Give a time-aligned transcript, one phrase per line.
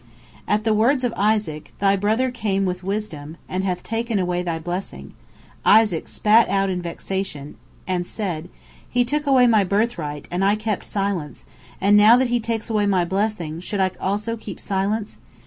[0.47, 4.57] At the words of Isaac, "Thy brother came with wisdom, and hath taken away thy
[4.57, 5.13] blessing,"
[5.63, 7.53] Esau spat out in vexation,
[7.87, 8.49] and said,
[8.89, 11.45] "He took away my birthright, and I kept silence,
[11.79, 15.19] and now that he takes away my blessing, should I also keep silence?